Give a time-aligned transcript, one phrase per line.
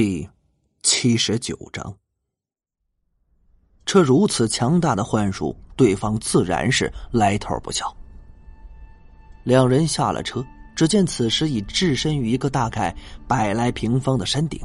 [0.00, 0.28] 第
[0.80, 1.96] 七十九章，
[3.84, 7.92] 这如此强大的幻术，对方自然是来头不小。
[9.42, 12.94] 两人下了车，只见此时已置身于一个大概
[13.26, 14.60] 百来平方的山顶，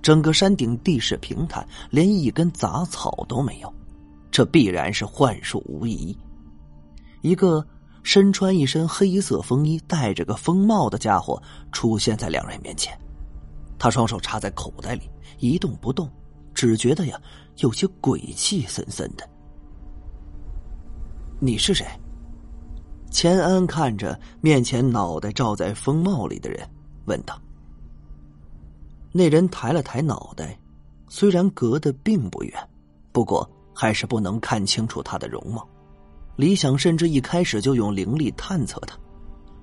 [0.00, 3.70] 整个山顶地势平坦，连一根杂草都没有，
[4.30, 6.16] 这必然是幻术无疑。
[7.20, 7.62] 一个
[8.02, 12.98] 身穿一身黑色风衣、戴着个风帽的家伙出现在两人面前。
[13.78, 15.08] 他双手插在口袋里，
[15.38, 16.10] 一动不动，
[16.52, 17.20] 只觉得呀
[17.58, 19.28] 有些鬼气森森的。
[21.38, 21.86] 你是谁？
[23.10, 26.68] 钱安看着面前脑袋罩在风帽里的人，
[27.06, 27.40] 问道。
[29.12, 30.58] 那人抬了抬脑袋，
[31.08, 32.68] 虽然隔得并不远，
[33.12, 35.66] 不过还是不能看清楚他的容貌。
[36.36, 38.98] 李想甚至一开始就用灵力探测他，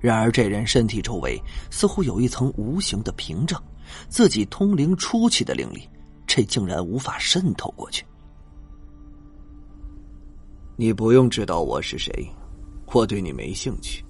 [0.05, 1.41] 然而这人身体周围
[1.71, 3.59] 似乎有一层无形的屏障。
[4.07, 5.89] 自己通灵初期的灵力，
[6.27, 8.05] 这竟然无法渗透过去。
[10.75, 12.11] 你不用知道我是谁，
[12.93, 14.05] 我对你没兴趣。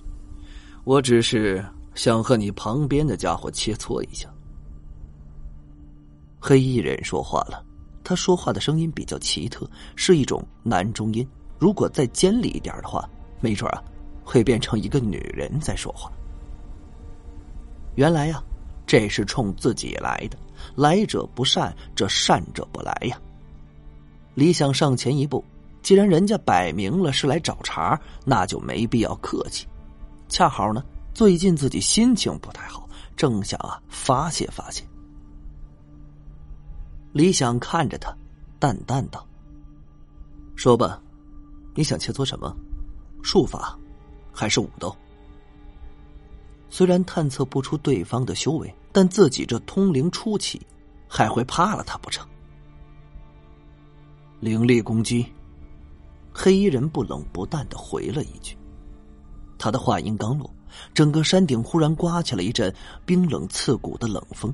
[0.84, 4.30] 我只是想和你旁边的家伙切磋一下。
[6.42, 7.64] 黑衣人说话了，
[8.04, 9.66] 他说话的声音比较奇特，
[9.96, 11.26] 是一种男中音。
[11.58, 13.10] 如果再尖利一点的话，
[13.40, 13.82] 没准啊，
[14.26, 16.12] 会变成一个女人在说话。
[17.96, 18.44] 原来呀。
[18.88, 20.38] 这是冲自己来的，
[20.76, 23.20] 来者不善，这善者不来呀。
[24.36, 25.44] 李想上前一步，
[25.82, 29.68] 既然人家摆明了是来找茬，那就没必要客气。
[30.30, 30.84] 恰好呢，
[31.16, 34.84] 最近自己心情不太好，正想啊发泄发泄。
[37.12, 38.16] 李想看着他，
[38.60, 39.26] 淡淡道
[40.56, 41.02] ：“说吧，
[41.74, 42.56] 你想切磋什么？
[43.24, 43.76] 术法，
[44.36, 44.96] 还是武斗？”
[46.70, 50.62] 虽然探测不出对方的修为，但自己这通灵初期，
[51.08, 52.28] 还会怕了他不成？
[54.42, 55.26] 灵力攻击，
[56.34, 58.58] 黑衣人不冷不淡的回了一句。
[59.58, 60.54] 他的话音刚落，
[60.94, 62.74] 整个山顶忽然刮起了一阵
[63.06, 64.54] 冰冷刺骨的冷风。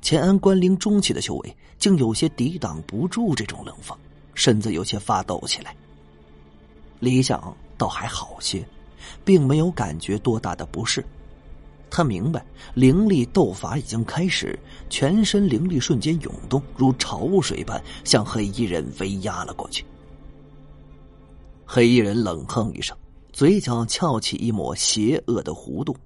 [0.00, 3.98] 钱安关灵中期的修为，竟有些抵挡不住这种冷风，
[4.34, 5.74] 身子有些发抖起来。
[7.00, 8.64] 李想倒还好些，
[9.24, 11.04] 并没有感觉多大的不适。
[11.90, 12.44] 他明白，
[12.74, 14.56] 灵力斗法已经开始，
[14.88, 19.84] 全身灵力瞬间涌动，如潮水般向黑衣人围压了过去。
[21.66, 22.96] 黑衣人冷哼一声，
[23.32, 25.96] 嘴角翘起一抹邪恶的弧度，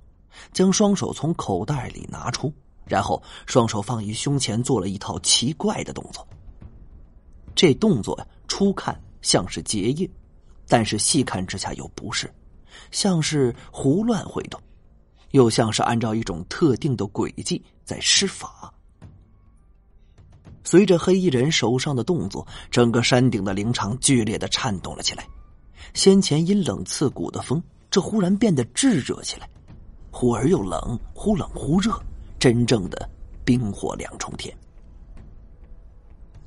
[0.53, 2.51] 将双手从口袋里拿出，
[2.87, 6.27] 然后双手放于胸前，做了一套奇怪的动作。
[7.55, 8.19] 这动作
[8.49, 10.11] 初看像是结印，
[10.67, 12.33] 但是细看之下又不是，
[12.91, 14.61] 像是胡乱挥动。
[15.31, 18.73] 又像是按照一种特定的轨迹在施法。
[20.63, 25.27] 随着黑衣人手上的动作，整个山顶的灵场剧烈的颤动了起来。
[25.93, 29.49] 先前阴冷刺骨的风，这忽然变得炙热起来，
[30.11, 31.93] 忽而又冷，忽冷忽热，
[32.39, 33.11] 真正的
[33.45, 34.57] 冰火两重天。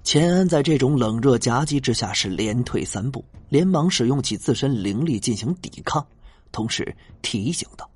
[0.03, 6.07] 钱安在这种冷热夹击之下是连退三步，连忙使用起自身灵力进行抵抗，
[6.51, 7.89] 同时提醒道。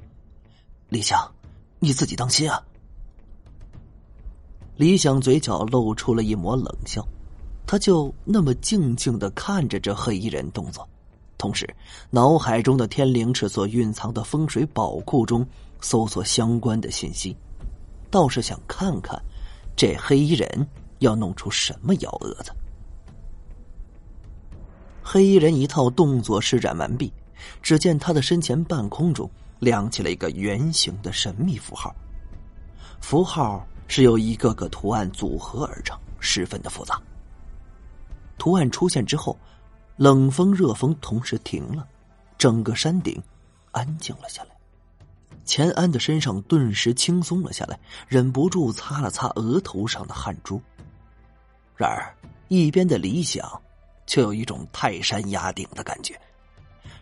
[0.89, 1.31] 李想，
[1.79, 2.61] 你自己当心啊！
[4.75, 7.05] 李想嘴角露出了一抹冷笑，
[7.67, 10.87] 他就那么静静的看着这黑衣人动作，
[11.37, 11.67] 同时
[12.09, 15.45] 脑海中的天灵尺所蕴藏的风水宝库中
[15.79, 17.35] 搜索相关的信息，
[18.09, 19.21] 倒是想看看
[19.75, 20.67] 这黑衣人
[20.99, 22.51] 要弄出什么幺蛾子。
[25.03, 27.11] 黑衣人一套动作施展完毕，
[27.61, 29.29] 只见他的身前半空中。
[29.59, 31.95] 亮起了一个圆形的神秘符号，
[32.99, 36.99] 符号是由一个个图案组合而成，十分的复杂。
[38.39, 39.37] 图案出现之后，
[39.97, 41.87] 冷风热风同时停了，
[42.39, 43.21] 整个山顶
[43.71, 44.49] 安静了下来。
[45.45, 50.59] 钱安的身上顿时轻松了下来，忍不住擦了擦额头上的汗珠。
[51.77, 52.11] 然而，
[52.47, 53.61] 一边的李想
[54.07, 56.19] 却有一种泰山压顶的感觉。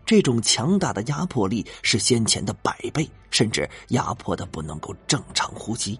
[0.09, 5.99] 这种强大的压迫力是先前的百倍，甚至压迫的不能够正常呼吸。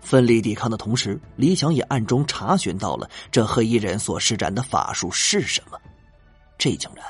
[0.00, 5.78] 奋力抵抗的同时，李想也暗中查询到了这黑衣人所施展的法术是什么。
[6.56, 7.04] 这竟然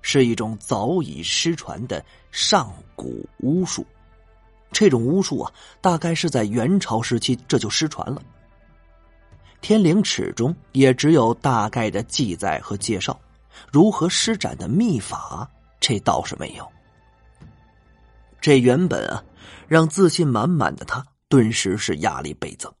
[0.00, 3.86] 是一种早已失传的上古巫术。
[4.72, 5.52] 这种巫术啊，
[5.82, 8.22] 大概是在元朝时期这就失传了。
[9.60, 13.20] 天灵尺中也只有大概的记载和介绍。
[13.72, 15.48] 如何施展的秘法，
[15.80, 16.66] 这倒是没有。
[18.40, 19.22] 这原本啊，
[19.66, 22.72] 让自信满满的他顿时是压力倍增。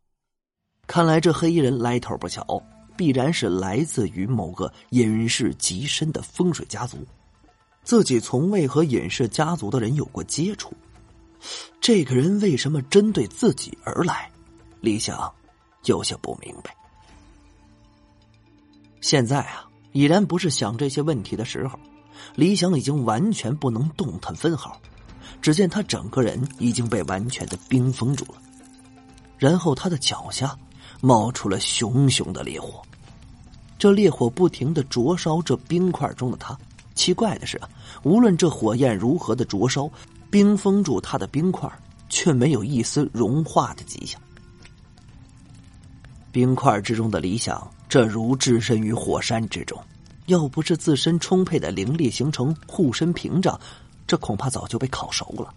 [0.86, 2.46] 看来这黑衣人来头不小，
[2.96, 6.98] 必然是来自于某个隐世极深的风水家族。
[7.82, 10.72] 自己从未和隐世家族的人有过接触，
[11.80, 14.30] 这个人为什么针对自己而来？
[14.80, 15.32] 李想
[15.84, 16.74] 有些不明白。
[19.00, 21.78] 现在啊，已然不是想这些问题的时候。
[22.34, 24.80] 李想已经完全不能动弹分毫，
[25.40, 28.34] 只见他整个人已经被完全的冰封住了。
[29.38, 30.56] 然后他的脚下
[31.00, 32.82] 冒出了熊熊的烈火，
[33.78, 36.58] 这烈火不停的灼烧这冰块中的他。
[36.96, 37.60] 奇怪的是，
[38.02, 39.88] 无论这火焰如何的灼烧，
[40.28, 41.70] 冰封住他的冰块
[42.08, 44.20] 却没有一丝融化的迹象。
[46.30, 49.80] 冰块之中的理想，这如置身于火山之中，
[50.26, 53.58] 要不是自身充沛的灵力形成护身屏障，
[54.06, 55.52] 这恐怕早就被烤熟了。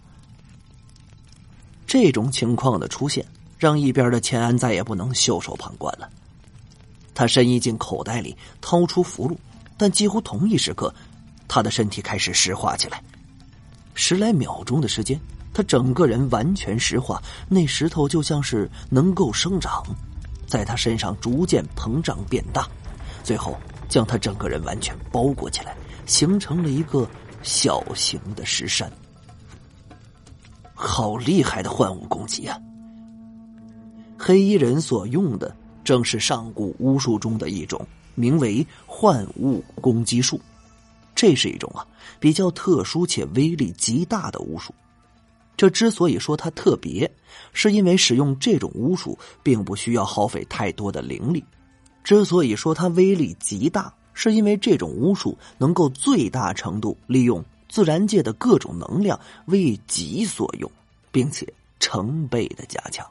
[1.86, 3.24] 这种情况的出现，
[3.58, 6.08] 让一边的钱安再也不能袖手旁观了。
[7.14, 9.36] 他伸衣进口袋里，掏出符箓，
[9.76, 10.92] 但几乎同一时刻，
[11.46, 13.02] 他的身体开始石化起来。
[13.94, 15.20] 十来秒钟的时间，
[15.52, 19.84] 他整个人完全石化，那石头就像是能够生长。
[20.52, 22.68] 在他身上逐渐膨胀变大，
[23.24, 23.56] 最后
[23.88, 27.08] 将他整个人完全包裹起来，形成了一个
[27.42, 28.92] 小型的石山。
[30.74, 32.60] 好厉害的幻物攻击啊！
[34.18, 37.80] 黑衣人所用的正是上古巫术中的一种，
[38.14, 40.38] 名为幻物攻击术。
[41.14, 41.80] 这是一种啊
[42.20, 44.74] 比较特殊且威力极大的巫术。
[45.62, 47.08] 这之所以说它特别，
[47.52, 51.40] 是因为使用这种巫术并不需要耗费太多的灵力；
[52.02, 60.68] 之所以说它威力极大，是因为这种巫术能够最大程度利用自然界的各种能量为己所用，
[61.12, 61.46] 并且
[61.78, 63.06] 成倍的加强。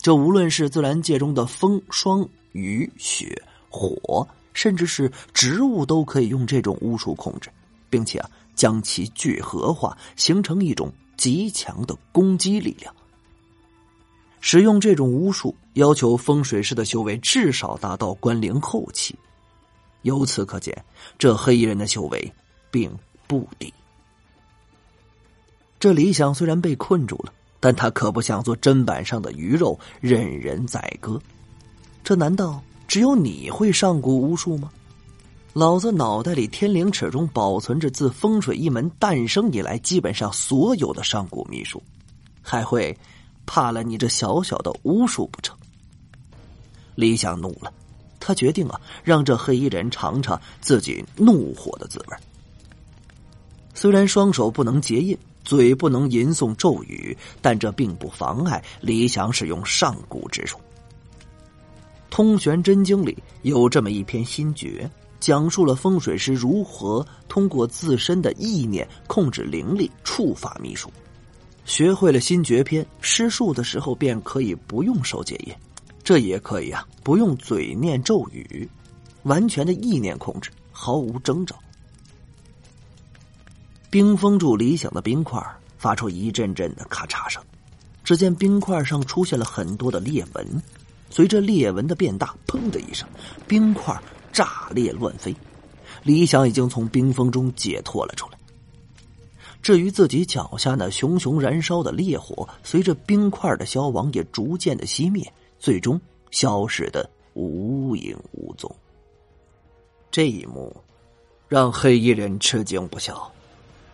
[0.00, 7.50] 这无论是自然界中的风、霜、雨、雪、火，甚至是植物，都可以用这种巫术控制，
[7.90, 10.92] 并且啊，将其聚合化，形成一种。
[11.16, 12.94] 极强的攻击力量。
[14.40, 19.14] 使用这种巫术，要求风水师的修为至少达到关灵后期。
[20.02, 20.84] 由此可见，
[21.18, 22.32] 这黑衣人的修为
[22.70, 22.94] 并
[23.26, 23.72] 不低。
[25.80, 31.20] 这理想虽然被困住了，但他可不想做砧板上的鱼肉，任人宰割。
[32.02, 34.70] 这难道只有你会上古巫术吗？
[35.54, 41.80] 老子脑袋里天灵尺中保存着自风水一门诞生以来基本上所有的上古秘术，
[42.42, 42.96] 还会
[43.46, 45.56] 怕了你这小小的巫术不成？
[46.96, 47.72] 李想怒了，
[48.18, 52.16] 他决定啊，让这黑衣人尝尝自己怒火的滋味。
[53.74, 60.58] 虽然双手不能结印，嘴不能吟诵咒语，但这并不妨碍李想使用上古之术。
[62.10, 64.90] 通玄真经里有这么一篇心诀。
[65.24, 70.92] 讲述了风水师如何通过自身的意念控制灵力、触发秘术。
[71.64, 75.54] 学会了新诀篇，施术的时候便可以不用手结印，
[76.02, 78.68] 这也可以啊，不用嘴念咒语，
[79.22, 81.56] 完全的意念控制，毫无征兆。
[83.88, 85.42] 冰封住理想的冰块
[85.78, 87.42] 发出一阵阵的咔嚓声，
[88.04, 90.62] 只见冰块上出现了很多的裂纹，
[91.08, 93.08] 随着裂纹的变大，砰的一声，
[93.48, 93.98] 冰块。
[94.34, 95.34] 炸裂乱飞，
[96.02, 98.38] 李想已经从冰封中解脱了出来。
[99.62, 105.98] 至于自己脚下那熊熊燃烧的烈火，随着冰块的消亡，也逐渐的熄灭，最终
[106.30, 108.70] 消失的无影无踪。
[110.10, 110.76] 这一幕
[111.48, 113.32] 让黑衣人吃惊不小，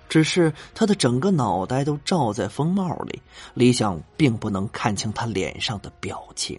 [0.08, 3.22] 只是他的整个脑袋都罩在风帽里，
[3.54, 6.58] 李想并不能看清他脸上的表情。